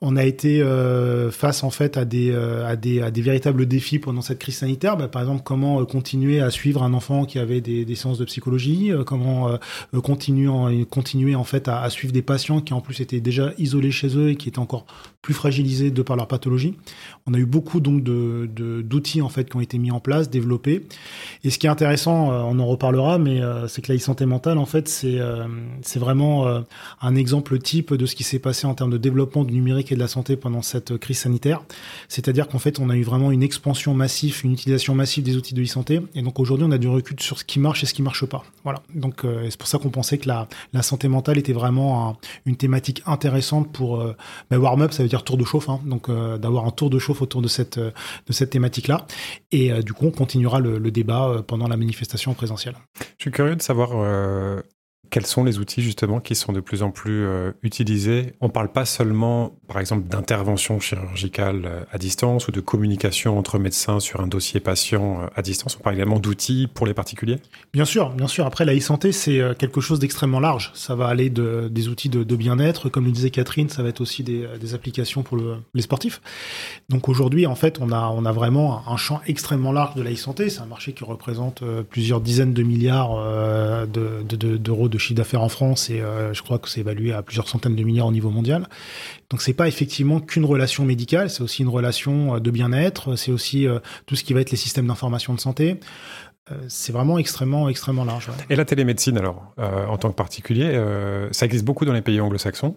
On 0.02 0.16
a 0.16 0.24
été 0.24 0.60
euh, 0.60 1.30
face 1.30 1.64
en 1.64 1.70
fait 1.70 1.96
à 1.96 2.04
des, 2.04 2.30
euh, 2.30 2.66
à 2.66 2.76
des, 2.76 3.00
à 3.00 3.10
des 3.10 3.22
véritables 3.22 3.64
défis 3.64 3.98
pendant 3.98 4.20
cette 4.20 4.38
crise 4.38 4.56
sanitaire. 4.56 4.98
Bah, 4.98 5.08
par 5.08 5.22
exemple, 5.22 5.40
comment 5.42 5.80
euh, 5.80 5.84
continuer 5.84 6.40
à 6.40 6.50
suivre 6.50 6.82
un 6.82 6.92
enfant 6.92 7.24
qui 7.24 7.38
avait 7.38 7.62
des, 7.62 7.86
des 7.86 7.94
séances 7.94 8.18
de 8.18 8.26
psychologie, 8.26 8.92
comment 9.06 9.58
continuer, 10.02 10.84
continuer 10.84 11.34
en 11.34 11.44
fait 11.44 11.68
à, 11.68 11.88
suivre 11.88 12.12
des 12.12 12.20
patients 12.20 12.60
qui 12.60 12.74
en 12.74 12.82
plus 12.82 13.00
étaient 13.00 13.20
déjà 13.20 13.52
isolés 13.56 13.90
chez 13.90 14.18
eux 14.18 14.30
et 14.30 14.36
qui 14.36 14.48
étaient 14.48 14.58
encore 14.58 14.84
plus 15.26 15.34
fragilisés 15.34 15.90
de 15.90 16.02
par 16.02 16.14
leur 16.14 16.28
pathologie. 16.28 16.76
On 17.26 17.34
a 17.34 17.38
eu 17.38 17.46
beaucoup 17.46 17.80
donc 17.80 18.04
de 18.04 18.48
d'outils 18.82 19.22
en 19.22 19.28
fait 19.28 19.50
qui 19.50 19.56
ont 19.56 19.60
été 19.60 19.76
mis 19.76 19.90
en 19.90 19.98
place, 19.98 20.30
développés. 20.30 20.86
Et 21.42 21.50
ce 21.50 21.58
qui 21.58 21.66
est 21.66 21.68
intéressant, 21.68 22.30
euh, 22.30 22.42
on 22.46 22.60
en 22.60 22.66
reparlera, 22.66 23.18
mais 23.18 23.42
euh, 23.42 23.66
c'est 23.66 23.82
que 23.82 23.92
la 23.92 23.98
santé 23.98 24.24
mentale 24.24 24.56
en 24.56 24.66
fait 24.66 24.86
c'est 24.86 25.18
euh, 25.18 25.48
c'est 25.82 25.98
vraiment 25.98 26.46
un 27.00 27.16
exemple 27.16 27.58
type 27.58 27.92
de 27.92 28.06
ce 28.06 28.14
qui 28.14 28.22
s'est 28.22 28.38
passé 28.38 28.68
en 28.68 28.74
termes 28.74 28.92
de 28.92 28.98
développement 28.98 29.42
du 29.42 29.54
numérique 29.54 29.85
et 29.92 29.94
de 29.94 30.00
la 30.00 30.08
santé 30.08 30.36
pendant 30.36 30.62
cette 30.62 30.96
crise 30.98 31.18
sanitaire. 31.18 31.62
C'est-à-dire 32.08 32.48
qu'en 32.48 32.58
fait 32.58 32.78
on 32.78 32.90
a 32.90 32.96
eu 32.96 33.02
vraiment 33.02 33.30
une 33.30 33.42
expansion 33.42 33.94
massive, 33.94 34.40
une 34.44 34.52
utilisation 34.52 34.94
massive 34.94 35.24
des 35.24 35.36
outils 35.36 35.54
de 35.54 35.62
e-santé. 35.62 36.00
Et 36.14 36.22
donc 36.22 36.38
aujourd'hui 36.40 36.66
on 36.68 36.72
a 36.72 36.78
du 36.78 36.88
recul 36.88 37.20
sur 37.20 37.38
ce 37.38 37.44
qui 37.44 37.60
marche 37.60 37.82
et 37.82 37.86
ce 37.86 37.94
qui 37.94 38.02
marche 38.02 38.24
pas. 38.26 38.44
Voilà. 38.64 38.82
Donc 38.94 39.22
c'est 39.22 39.56
pour 39.56 39.68
ça 39.68 39.78
qu'on 39.78 39.90
pensait 39.90 40.18
que 40.18 40.28
la 40.28 40.48
la 40.72 40.82
santé 40.82 41.08
mentale 41.08 41.38
était 41.38 41.52
vraiment 41.52 42.18
une 42.44 42.56
thématique 42.56 43.02
intéressante 43.06 43.72
pour 43.72 44.04
bah, 44.50 44.58
warm 44.58 44.82
up, 44.82 44.92
ça 44.92 45.02
veut 45.02 45.08
dire 45.08 45.24
tour 45.24 45.36
de 45.36 45.44
chauffe, 45.44 45.68
hein. 45.68 45.80
donc 45.84 46.10
d'avoir 46.10 46.66
un 46.66 46.70
tour 46.70 46.90
de 46.90 46.98
chauffe 46.98 47.22
autour 47.22 47.42
de 47.42 47.48
cette, 47.48 47.78
de 47.78 48.32
cette 48.32 48.50
thématique-là. 48.50 49.06
Et 49.52 49.72
euh, 49.72 49.82
du 49.82 49.92
coup, 49.92 50.06
on 50.06 50.10
continuera 50.10 50.60
le, 50.60 50.78
le 50.78 50.90
débat 50.90 51.28
euh, 51.28 51.42
pendant 51.42 51.68
la 51.68 51.76
manifestation 51.76 52.34
présentielle. 52.34 52.76
Je 53.18 53.24
suis 53.24 53.30
curieux 53.30 53.56
de 53.56 53.62
savoir 53.62 53.90
euh, 53.94 54.60
quels 55.10 55.26
sont 55.26 55.44
les 55.44 55.58
outils 55.58 55.82
justement 55.82 56.20
qui 56.20 56.34
sont 56.34 56.52
de 56.52 56.60
plus 56.60 56.82
en 56.82 56.90
plus 56.90 57.25
euh, 57.25 57.52
utilisés? 57.62 58.34
On 58.40 58.46
ne 58.46 58.52
parle 58.52 58.70
pas 58.70 58.84
seulement, 58.84 59.52
par 59.68 59.78
exemple, 59.78 60.08
d'intervention 60.08 60.80
chirurgicale 60.80 61.62
euh, 61.66 61.84
à 61.92 61.98
distance 61.98 62.48
ou 62.48 62.52
de 62.52 62.60
communication 62.60 63.38
entre 63.38 63.58
médecins 63.58 64.00
sur 64.00 64.20
un 64.20 64.26
dossier 64.26 64.60
patient 64.60 65.22
euh, 65.22 65.26
à 65.34 65.42
distance. 65.42 65.76
On 65.78 65.82
parle 65.82 65.96
également 65.96 66.18
d'outils 66.18 66.68
pour 66.72 66.86
les 66.86 66.94
particuliers 66.94 67.38
Bien 67.72 67.84
sûr, 67.84 68.10
bien 68.10 68.26
sûr. 68.26 68.46
Après, 68.46 68.64
la 68.64 68.75
e-santé, 68.75 69.12
c'est 69.12 69.40
quelque 69.58 69.80
chose 69.80 69.98
d'extrêmement 69.98 70.40
large. 70.40 70.70
Ça 70.75 70.94
va 70.94 71.06
aller 71.06 71.30
de, 71.30 71.68
des 71.70 71.88
outils 71.88 72.08
de, 72.08 72.36
bien-être, 72.36 72.88
comme 72.88 73.04
le 73.04 73.12
disait 73.12 73.30
Catherine, 73.30 73.68
ça 73.68 73.82
va 73.82 73.88
être 73.88 74.00
aussi 74.00 74.22
des, 74.22 74.46
applications 74.75 75.22
pour 75.22 75.36
le, 75.36 75.56
les 75.75 75.82
sportifs. 75.82 76.20
Donc 76.88 77.08
aujourd'hui, 77.08 77.46
en 77.46 77.54
fait, 77.54 77.78
on 77.80 77.92
a, 77.92 78.32
vraiment 78.32 78.82
un 78.88 78.96
champ 78.96 79.20
extrêmement 79.26 79.72
large 79.72 79.94
de 79.94 80.02
la 80.02 80.12
e-santé. 80.12 80.50
C'est 80.50 80.60
un 80.60 80.66
marché 80.66 80.92
qui 80.92 81.04
représente 81.04 81.62
plusieurs 81.90 82.20
dizaines 82.20 82.52
de 82.52 82.62
milliards 82.62 83.16
d'euros 83.86 84.88
de, 84.88 84.92
de, 84.92 84.95
de, 84.96 85.00
chiffre 85.00 85.16
d'affaires 85.16 85.42
en 85.42 85.48
France 85.48 85.90
et 85.90 86.00
euh, 86.00 86.32
je 86.32 86.42
crois 86.42 86.58
que 86.58 86.68
c'est 86.68 86.80
évalué 86.80 87.12
à 87.12 87.22
plusieurs 87.22 87.48
centaines 87.48 87.76
de 87.76 87.82
milliards 87.82 88.06
au 88.06 88.12
niveau 88.12 88.30
mondial. 88.30 88.68
Donc 89.30 89.42
c'est 89.42 89.54
pas 89.54 89.68
effectivement 89.68 90.20
qu'une 90.20 90.44
relation 90.44 90.84
médicale, 90.84 91.30
c'est 91.30 91.42
aussi 91.42 91.62
une 91.62 91.68
relation 91.68 92.36
euh, 92.36 92.40
de 92.40 92.50
bien-être, 92.50 93.16
c'est 93.16 93.32
aussi 93.32 93.66
euh, 93.66 93.78
tout 94.06 94.16
ce 94.16 94.24
qui 94.24 94.32
va 94.32 94.40
être 94.40 94.50
les 94.50 94.56
systèmes 94.56 94.86
d'information 94.86 95.34
de 95.34 95.40
santé. 95.40 95.78
c'est 96.68 96.92
vraiment 96.92 97.18
extrêmement 97.18 97.68
extrêmement 97.68 98.04
large. 98.04 98.30
Et 98.50 98.56
la 98.56 98.64
télémédecine 98.64 99.18
alors, 99.18 99.52
en 99.58 99.98
tant 99.98 100.10
que 100.10 100.14
particulier, 100.14 100.80
ça 101.32 101.44
existe 101.44 101.64
beaucoup 101.64 101.84
dans 101.84 101.92
les 101.92 102.02
pays 102.02 102.20
anglo-saxons. 102.20 102.76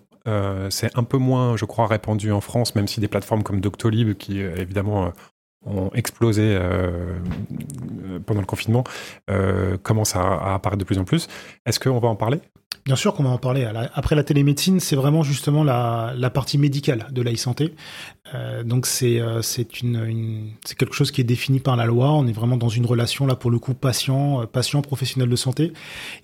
c'est 0.69 0.97
un 0.97 1.03
peu 1.03 1.17
moins, 1.17 1.55
je 1.55 1.65
crois, 1.65 1.85
répandu 1.88 2.31
en 2.31 2.41
France, 2.41 2.73
même 2.73 2.88
si 2.88 2.99
des 2.99 3.07
plateformes 3.07 3.43
comme 3.43 3.61
Doctolib, 3.61 4.17
qui 4.17 4.39
évidemment 4.39 5.13
ont 5.65 5.91
explosé 5.93 6.57
pendant 8.25 8.41
le 8.41 8.45
confinement, 8.45 8.83
euh, 9.29 9.77
commencent 9.77 10.15
à, 10.15 10.21
à, 10.21 10.53
apparaître 10.55 10.79
de 10.79 10.85
plus 10.85 10.97
en 10.97 11.03
plus. 11.03 11.27
Est-ce 11.65 11.79
qu'on 11.79 11.99
va 11.99 12.07
en 12.07 12.15
parler? 12.15 12.39
Bien 12.89 12.96
sûr 12.96 13.13
qu'on 13.13 13.22
va 13.22 13.29
en 13.29 13.38
parler. 13.38 13.69
Après 13.93 14.15
la 14.15 14.24
télémédecine, 14.24 14.79
c'est 14.79 14.96
vraiment 14.96 15.22
justement 15.22 15.63
la, 15.63 16.31
partie 16.34 16.58
médicale 16.58 17.05
de 17.12 17.22
la 17.22 17.31
e-santé. 17.31 17.75
Euh, 18.34 18.63
donc 18.63 18.88
c'est 18.88 19.19
euh, 19.19 19.41
c'est 19.41 19.65
quelque 19.65 20.93
chose 20.93 21.12
qui 21.12 21.22
est 21.22 21.24
défini 21.24 21.60
par 21.60 21.75
la 21.75 21.86
loi. 21.86 22.12
On 22.12 22.25
est 22.25 22.31
vraiment 22.31 22.58
dans 22.58 22.69
une 22.69 22.86
relation 22.86 23.25
là 23.25 23.36
pour 23.36 23.51
le 23.51 23.60
coup 23.60 23.74
patient 23.74 24.41
euh, 24.41 24.46
patient 24.46 24.81
professionnel 24.81 25.29
de 25.29 25.36
santé 25.36 25.74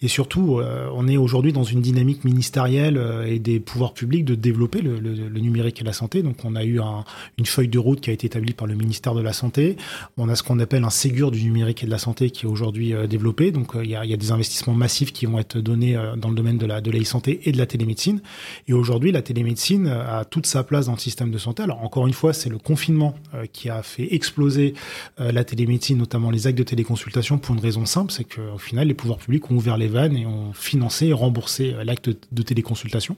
et 0.02 0.08
surtout 0.08 0.62
on 0.94 1.08
est 1.08 1.18
aujourd'hui 1.18 1.54
dans 1.54 1.64
une 1.64 1.82
dynamique 1.82 2.24
ministérielle 2.24 3.00
et 3.28 3.40
des 3.40 3.60
pouvoirs 3.60 3.94
publics 3.94 4.26
de 4.26 4.36
développer 4.36 4.82
le, 4.82 5.00
numérique 5.40 5.82
et 5.82 5.84
la 5.84 5.94
santé. 5.94 6.24
Donc 6.24 6.38
on 6.46 6.56
a 6.56 6.64
eu 6.64 6.80
un, 6.80 7.04
une 7.38 7.46
feuille 7.46 7.68
de 7.68 7.80
route 7.80 8.02
qui 8.02 8.10
a 8.10 8.14
été 8.14 8.26
établie 8.26 8.54
par 8.54 8.66
le 8.66 8.74
ministère 8.74 9.14
de 9.14 9.22
la 9.22 9.34
santé. 9.34 9.78
On 10.18 10.30
a 10.30 10.36
ce 10.36 10.42
qu'on 10.42 10.60
appelle 10.60 10.84
un 10.84 10.90
Ségur 10.90 11.30
du 11.30 11.44
numérique 11.44 11.84
et 11.84 11.86
de 11.86 11.92
la 11.92 11.98
santé 12.00 12.32
qui 12.32 12.46
est 12.46 12.50
aujourd'hui 12.50 12.94
développé. 13.08 13.52
Donc 13.52 13.74
il 13.76 13.90
y 13.90 13.96
a, 13.96 14.06
y 14.06 14.14
a 14.14 14.18
des 14.18 14.32
investissements 14.32 14.74
massifs 14.74 15.14
qui 15.14 15.26
vont 15.28 15.38
être 15.38 15.60
donnés 15.60 15.96
dans 16.18 16.30
le 16.30 16.36
domaine 16.36 16.55
de 16.58 16.66
la 16.66 16.82
de 16.82 16.92
la 16.92 17.00
e-santé 17.00 17.42
et 17.44 17.52
de 17.52 17.58
la 17.58 17.66
télémédecine. 17.66 18.22
Et 18.68 18.74
aujourd'hui 18.74 19.12
la 19.12 19.22
télémédecine 19.22 19.88
a 19.88 20.26
toute 20.26 20.46
sa 20.46 20.64
place 20.64 20.86
dans 20.88 20.94
le 20.94 21.00
système 21.00 21.32
de 21.32 21.38
santé. 21.38 21.64
Alors 21.64 21.84
encore 21.84 22.08
une 22.08 22.14
fois, 22.14 22.34
c'est 22.34 22.50
le 22.50 22.58
confinement 22.58 23.16
euh, 23.34 23.46
qui 23.52 23.70
a 23.70 23.84
fait 23.84 24.14
exploser 24.14 24.74
euh, 25.20 25.32
la 25.32 25.44
télémédecine, 25.44 25.98
notamment 25.98 26.32
les 26.32 26.48
actes 26.48 26.58
de 26.58 26.64
téléconsultation, 26.64 27.38
pour 27.38 27.56
une 27.56 27.62
raison 27.62 27.86
simple, 27.86 28.12
c'est 28.12 28.24
qu'au 28.24 28.58
final, 28.58 28.88
les 28.88 28.94
pouvoirs 28.94 29.18
publics 29.18 29.50
ont 29.52 29.56
ouvert 29.56 29.78
les 29.78 29.88
vannes 29.88 30.18
et 30.18 30.26
ont 30.26 30.54
financé 30.54 31.08
et 31.08 31.14
remboursé 31.14 31.74
euh, 31.74 31.84
l'acte 31.84 32.10
de 32.10 32.42
téléconsultation, 32.42 33.18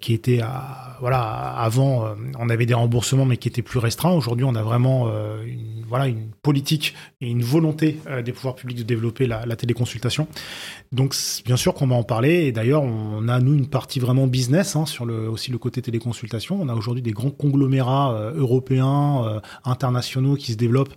qui 0.00 0.12
était, 0.12 0.40
voilà, 1.00 1.20
avant, 1.20 2.14
on 2.38 2.48
avait 2.48 2.64
des 2.64 2.74
remboursements, 2.74 3.24
mais 3.24 3.36
qui 3.36 3.48
étaient 3.48 3.62
plus 3.62 3.80
restreints. 3.80 4.12
Aujourd'hui, 4.12 4.44
on 4.44 4.54
a 4.54 4.62
vraiment 4.62 5.08
une, 5.44 5.82
voilà, 5.88 6.06
une 6.06 6.28
politique 6.42 6.94
et 7.20 7.28
une 7.28 7.42
volonté 7.42 7.98
des 8.24 8.32
pouvoirs 8.32 8.54
publics 8.54 8.78
de 8.78 8.84
développer 8.84 9.26
la, 9.26 9.44
la 9.44 9.56
téléconsultation. 9.56 10.28
Donc, 10.92 11.16
bien 11.44 11.56
sûr 11.56 11.74
qu'on 11.74 11.88
va 11.88 11.96
en 11.96 12.04
parler. 12.04 12.13
Et 12.22 12.52
d'ailleurs, 12.52 12.82
on 12.82 13.26
a, 13.28 13.40
nous, 13.40 13.54
une 13.54 13.68
partie 13.68 13.98
vraiment 13.98 14.26
business 14.26 14.76
hein, 14.76 14.86
sur 14.86 15.06
le, 15.06 15.28
aussi 15.28 15.50
le 15.50 15.58
côté 15.58 15.82
téléconsultation. 15.82 16.60
On 16.60 16.68
a 16.68 16.74
aujourd'hui 16.74 17.02
des 17.02 17.12
grands 17.12 17.30
conglomérats 17.30 18.14
euh, 18.14 18.32
européens, 18.34 19.24
euh, 19.24 19.40
internationaux 19.64 20.36
qui 20.36 20.52
se 20.52 20.56
développent 20.56 20.94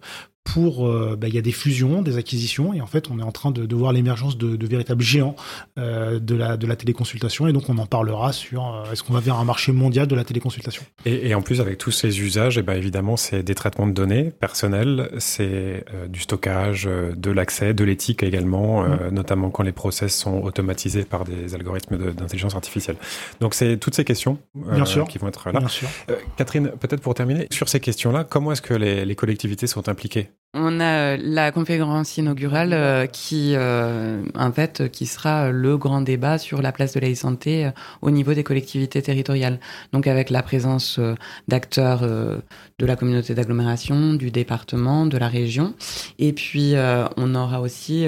pour, 0.54 0.88
euh, 0.88 1.18
bah, 1.20 1.28
il 1.28 1.36
y 1.36 1.38
a 1.38 1.42
des 1.42 1.52
fusions, 1.52 2.02
des 2.02 2.18
acquisitions, 2.18 2.74
et 2.74 2.80
en 2.80 2.86
fait, 2.86 3.12
on 3.12 3.20
est 3.20 3.24
en 3.24 3.34
train 3.34 3.52
de, 3.52 3.66
de 3.66 3.76
voir 3.76 3.92
l'émergence 3.92 4.38
de, 4.38 4.56
de, 4.56 4.66
véritables 4.66 5.04
géants 5.04 5.36
euh, 5.78 6.20
de, 6.20 6.36
la, 6.36 6.56
de 6.56 6.66
la 6.66 6.78
téléconsultation, 6.78 7.48
et 7.48 7.54
donc 7.54 7.68
on 7.68 7.78
en 7.78 7.86
parlera 7.86 8.32
sur 8.32 8.66
euh, 8.66 8.92
est-ce 8.94 9.04
qu'on 9.04 9.14
va 9.14 9.20
vers 9.20 9.36
un 9.36 9.44
marché 9.44 9.74
mondial 9.74 10.08
de 10.08 10.16
la 10.16 10.24
téléconsultation. 10.24 10.84
Et, 11.06 11.28
et 11.30 11.36
en 11.36 11.42
plus, 11.42 11.60
avec 11.60 11.78
tous 11.78 11.92
ces 11.92 12.22
usages, 12.22 12.58
et 12.58 12.62
eh 12.62 12.64
ben 12.64 12.76
évidemment, 12.76 13.18
c'est 13.18 13.44
des 13.44 13.56
traitements 13.56 13.88
de 13.88 13.92
données 13.92 14.32
personnels, 14.32 15.10
c'est 15.18 15.84
euh, 15.94 16.08
du 16.08 16.22
stockage, 16.22 16.86
de 16.86 17.32
l'accès, 17.32 17.74
de 17.74 17.84
l'éthique 17.84 18.24
également, 18.24 18.84
mmh. 18.84 19.10
notamment 19.12 19.50
quand 19.50 19.64
les 19.64 19.74
process 19.74 20.16
sont 20.16 20.42
automatisés 20.42 21.04
par 21.04 21.26
des 21.26 21.56
algorithmes 21.56 21.98
d'intelligence 22.14 22.56
artificielle. 22.56 22.96
Donc, 23.42 23.54
c'est 23.54 23.76
toutes 23.78 23.96
ces 23.96 24.06
questions 24.06 24.38
Bien 24.56 24.86
sûr. 24.86 25.08
qui 25.10 25.18
vont 25.18 25.28
être 25.28 25.52
là. 25.52 25.60
Bien 25.60 25.68
sûr. 25.68 25.90
Catherine, 26.38 26.72
peut-être 26.80 27.02
pour 27.02 27.16
terminer, 27.16 27.48
sur 27.52 27.68
ces 27.68 27.82
questions-là, 27.82 28.24
comment 28.24 28.54
est-ce 28.54 28.62
que 28.62 28.74
les, 28.74 29.04
les 29.04 29.16
collectivités 29.16 29.68
sont 29.68 29.90
impliquées? 29.90 30.30
On 30.58 30.80
a 30.80 30.84
euh, 30.84 31.18
la 31.22 31.52
conférence 31.52 32.18
inaugurale 32.18 32.74
euh, 32.74 33.06
qui, 33.06 33.54
euh, 33.56 34.24
en 34.36 34.52
fait, 34.52 34.90
qui 34.92 35.06
sera 35.06 35.52
le 35.52 35.78
grand 35.78 36.02
débat 36.02 36.38
sur 36.38 36.62
la 36.62 36.72
place 36.72 36.94
de 36.94 37.00
la 37.00 37.14
santé 37.16 37.70
au 38.02 38.12
niveau 38.12 38.34
des 38.34 38.44
collectivités 38.44 39.02
territoriales. 39.02 39.60
Donc, 39.94 40.08
avec 40.08 40.30
la 40.30 40.44
présence 40.44 41.00
d'acteurs 41.48 42.02
de 42.02 42.86
la 42.86 42.96
communauté 42.96 43.34
d'agglomération, 43.34 44.14
du 44.14 44.30
département, 44.30 45.06
de 45.06 45.18
la 45.18 45.28
région, 45.28 45.74
et 46.20 46.34
puis 46.34 46.76
on 47.16 47.36
aura 47.36 47.62
aussi 47.62 48.08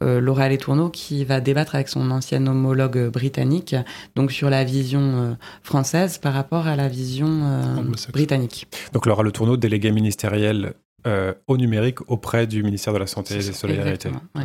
Laura 0.00 0.48
Letourneau 0.48 0.90
qui 0.90 1.24
va 1.24 1.40
débattre 1.40 1.74
avec 1.74 1.88
son 1.88 2.10
ancien 2.10 2.46
homologue 2.46 3.10
britannique, 3.10 3.74
donc 4.14 4.30
sur 4.30 4.50
la 4.50 4.64
vision 4.64 5.36
française 5.62 6.18
par 6.18 6.34
rapport 6.34 6.66
à 6.66 6.76
la 6.76 6.88
vision 6.88 7.84
britannique. 8.12 8.66
Donc 8.92 9.06
Laura 9.06 9.22
Letourneau, 9.22 9.56
déléguée 9.56 9.92
ministérielle 9.92 10.74
euh, 11.06 11.34
au 11.46 11.56
numérique 11.56 12.08
auprès 12.10 12.46
du 12.46 12.62
ministère 12.62 12.92
de 12.92 12.98
la 12.98 13.06
Santé 13.06 13.34
et 13.34 13.38
des 13.38 13.52
Solidarités. 13.52 14.10
Ouais. 14.34 14.44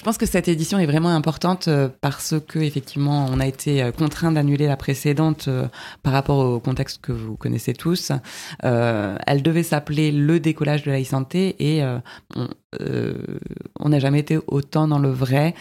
Je 0.00 0.04
pense 0.06 0.16
que 0.16 0.24
cette 0.24 0.48
édition 0.48 0.78
est 0.78 0.86
vraiment 0.86 1.10
importante 1.10 1.68
euh, 1.68 1.90
parce 2.00 2.34
que 2.48 2.58
effectivement, 2.58 3.26
on 3.30 3.38
a 3.38 3.46
été 3.46 3.82
euh, 3.82 3.92
contraint 3.92 4.32
d'annuler 4.32 4.66
la 4.66 4.78
précédente 4.78 5.50
par 6.02 6.14
rapport 6.14 6.38
au 6.38 6.58
contexte 6.58 7.02
que 7.02 7.12
vous 7.12 7.36
connaissez 7.36 7.74
tous. 7.74 8.10
Euh, 8.64 9.18
elle 9.26 9.42
devait 9.42 9.62
s'appeler 9.62 10.10
le 10.10 10.40
décollage 10.40 10.84
de 10.84 10.90
la 10.90 11.02
e-santé 11.02 11.54
et 11.58 11.84
on, 12.34 12.48
on 12.78 13.88
n'a 13.88 13.98
jamais 13.98 14.20
été 14.20 14.38
autant 14.46 14.86
dans 14.86 14.98
le 14.98 15.10
vrai. 15.10 15.54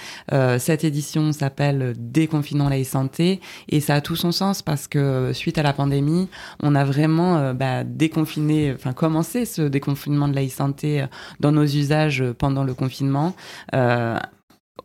cette 0.60 0.84
édition 0.84 1.32
s'appelle 1.32 1.96
Déconfinant 1.98 2.70
la 2.70 2.80
e-santé 2.80 3.39
et 3.68 3.80
ça 3.80 3.96
a 3.96 4.01
tout 4.01 4.16
son 4.16 4.32
sens 4.32 4.62
parce 4.62 4.88
que 4.88 5.32
suite 5.34 5.58
à 5.58 5.63
la 5.63 5.74
pandémie, 5.74 6.28
on 6.62 6.75
a 6.75 6.84
vraiment 6.84 7.54
bah, 7.54 7.84
déconfiné, 7.84 8.74
enfin 8.75 8.94
commencé 8.94 9.46
ce 9.46 9.63
déconfinement 9.63 10.28
de 10.28 10.36
la 10.36 10.46
e-santé 10.46 11.06
dans 11.39 11.51
nos 11.51 11.63
usages 11.63 12.24
pendant 12.38 12.63
le 12.63 12.74
confinement. 12.74 13.36
Euh, 13.74 14.18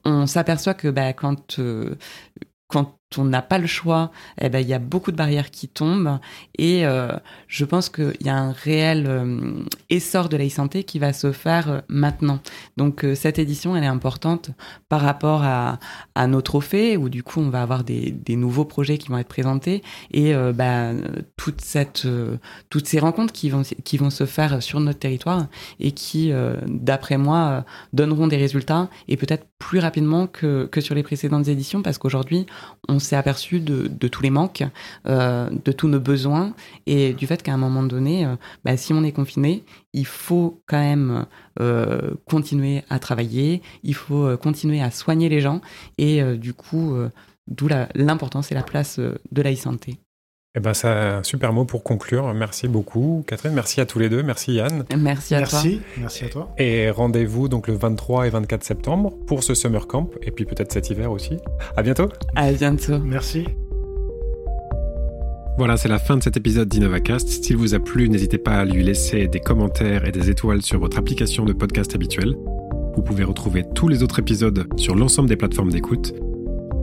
on 0.04 0.26
s'aperçoit 0.26 0.74
que 0.74 0.88
bah, 0.88 1.12
quand 1.12 1.58
euh, 1.58 1.94
quand 2.68 2.96
on 3.18 3.24
n'a 3.24 3.42
pas 3.42 3.58
le 3.58 3.66
choix, 3.66 4.10
eh 4.40 4.48
ben 4.48 4.60
il 4.60 4.68
y 4.68 4.74
a 4.74 4.78
beaucoup 4.78 5.12
de 5.12 5.16
barrières 5.16 5.50
qui 5.50 5.68
tombent 5.68 6.18
et 6.58 6.86
euh, 6.86 7.12
je 7.48 7.64
pense 7.64 7.88
qu'il 7.88 8.16
y 8.22 8.28
a 8.28 8.36
un 8.36 8.52
réel 8.52 9.04
euh, 9.06 9.52
essor 9.90 10.28
de 10.28 10.36
la 10.36 10.48
santé 10.48 10.84
qui 10.84 10.98
va 10.98 11.12
se 11.12 11.32
faire 11.32 11.70
euh, 11.70 11.80
maintenant. 11.88 12.40
Donc 12.76 13.06
cette 13.14 13.38
édition, 13.38 13.76
elle 13.76 13.84
est 13.84 13.88
importante 13.88 14.50
par 14.88 15.00
rapport 15.00 15.42
à, 15.44 15.78
nos 16.26 16.42
trophées, 16.42 16.96
où 16.96 17.08
du 17.08 17.22
coup 17.22 17.40
on 17.40 17.50
va 17.50 17.62
avoir 17.62 17.84
des, 17.84 18.14
nouveaux 18.28 18.64
projets 18.64 18.98
qui 18.98 19.08
vont 19.08 19.18
être 19.18 19.28
présentés 19.28 19.82
et 20.12 20.34
bah, 20.54 20.90
toute 21.36 21.60
cette, 21.60 22.06
toutes 22.68 22.86
ces 22.86 22.98
rencontres 22.98 23.32
qui 23.32 23.50
vont, 23.50 23.62
qui 23.84 23.96
vont 23.96 24.10
se 24.10 24.26
faire 24.26 24.62
sur 24.62 24.80
notre 24.80 24.98
territoire 24.98 25.46
et 25.80 25.92
qui, 25.92 26.32
d'après 26.66 27.16
moi, 27.16 27.64
donneront 27.92 28.26
des 28.26 28.36
résultats 28.36 28.88
et 29.08 29.16
peut-être 29.16 29.46
plus 29.58 29.78
rapidement 29.78 30.26
que, 30.26 30.66
que 30.66 30.80
sur 30.80 30.94
les 30.94 31.02
précédentes 31.02 31.48
éditions 31.48 31.82
parce 31.82 31.98
qu'aujourd'hui, 31.98 32.46
on 32.88 32.93
s'est 32.98 33.16
aperçu 33.16 33.60
de, 33.60 33.88
tous 34.08 34.22
les 34.22 34.30
manques, 34.30 34.64
euh, 35.06 35.48
de 35.64 35.72
tous 35.72 35.88
nos 35.88 36.00
besoins 36.00 36.54
et 36.86 37.12
du 37.12 37.26
fait 37.26 37.42
qu'à 37.42 37.52
un 37.52 37.56
moment 37.56 37.82
donné, 37.82 38.26
euh, 38.26 38.36
bah, 38.64 38.76
si 38.76 38.92
on 38.92 39.02
est 39.04 39.12
confiné, 39.12 39.64
il 39.92 40.06
faut 40.06 40.60
quand 40.66 40.80
même 40.80 41.26
euh, 41.60 42.14
continuer 42.26 42.82
à 42.90 42.98
travailler, 42.98 43.62
il 43.82 43.94
faut 43.94 44.36
continuer 44.36 44.82
à 44.82 44.90
soigner 44.90 45.28
les 45.28 45.40
gens 45.40 45.60
et 45.98 46.22
du 46.36 46.54
coup, 46.54 46.96
d'où 47.46 47.68
l'importance 47.94 48.50
et 48.52 48.54
la 48.54 48.62
place 48.62 48.98
de 48.98 49.42
la 49.42 49.52
e-santé. 49.52 49.98
Eh 50.56 50.60
ben, 50.60 50.72
c'est 50.72 50.86
un 50.86 51.24
super 51.24 51.52
mot 51.52 51.64
pour 51.64 51.82
conclure. 51.82 52.32
Merci 52.32 52.68
beaucoup, 52.68 53.24
Catherine. 53.26 53.52
Merci 53.54 53.80
à 53.80 53.86
tous 53.86 53.98
les 53.98 54.08
deux. 54.08 54.22
Merci, 54.22 54.52
Yann. 54.52 54.84
Merci 54.96 55.34
à 55.34 55.40
merci. 55.40 55.78
toi. 55.78 55.86
Merci 55.98 56.24
à 56.24 56.28
toi. 56.28 56.54
Et 56.58 56.90
rendez-vous 56.90 57.48
donc 57.48 57.66
le 57.66 57.74
23 57.74 58.28
et 58.28 58.30
24 58.30 58.62
septembre 58.62 59.12
pour 59.26 59.42
ce 59.42 59.54
Summer 59.54 59.88
Camp 59.88 60.10
et 60.22 60.30
puis 60.30 60.44
peut-être 60.44 60.72
cet 60.72 60.90
hiver 60.90 61.10
aussi. 61.10 61.38
À 61.76 61.82
bientôt. 61.82 62.08
À 62.36 62.52
bientôt. 62.52 63.00
Merci. 63.00 63.46
Voilà, 65.58 65.76
c'est 65.76 65.88
la 65.88 65.98
fin 65.98 66.16
de 66.16 66.22
cet 66.22 66.36
épisode 66.36 66.68
d'InnovaCast. 66.68 67.44
S'il 67.44 67.56
vous 67.56 67.74
a 67.74 67.80
plu, 67.80 68.08
n'hésitez 68.08 68.38
pas 68.38 68.58
à 68.58 68.64
lui 68.64 68.84
laisser 68.84 69.26
des 69.26 69.40
commentaires 69.40 70.04
et 70.06 70.12
des 70.12 70.30
étoiles 70.30 70.62
sur 70.62 70.78
votre 70.78 70.98
application 70.98 71.44
de 71.44 71.52
podcast 71.52 71.96
habituelle. 71.96 72.36
Vous 72.94 73.02
pouvez 73.02 73.24
retrouver 73.24 73.64
tous 73.74 73.88
les 73.88 74.04
autres 74.04 74.20
épisodes 74.20 74.68
sur 74.76 74.94
l'ensemble 74.94 75.28
des 75.28 75.36
plateformes 75.36 75.72
d'écoute 75.72 76.14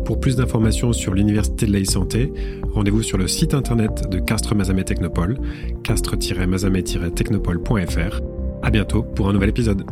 pour 0.06 0.20
plus 0.20 0.36
d'informations 0.36 0.94
sur 0.94 1.14
l'Université 1.14 1.66
de 1.66 1.74
la 1.74 1.82
e-santé, 1.82 2.32
rendez-vous 2.74 3.04
sur 3.04 3.18
le 3.18 3.28
site 3.28 3.54
internet 3.54 4.10
de 4.10 4.20
Castres 4.20 4.56
Mazamet 4.56 4.84
Technopole, 4.84 5.38
castres-mazamet-technopole.fr. 5.84 8.22
À 8.64 8.70
bientôt 8.70 9.04
pour 9.04 9.30
un 9.30 9.34
nouvel 9.34 9.50
épisode. 9.50 9.84